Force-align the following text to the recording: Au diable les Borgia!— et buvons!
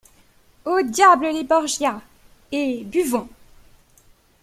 Au 0.65 0.81
diable 0.81 1.27
les 1.31 1.43
Borgia!— 1.43 2.01
et 2.51 2.83
buvons! 2.85 3.29